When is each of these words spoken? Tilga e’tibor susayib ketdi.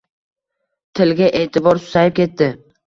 Tilga 1.01 1.31
e’tibor 1.43 1.85
susayib 1.87 2.19
ketdi. 2.23 2.55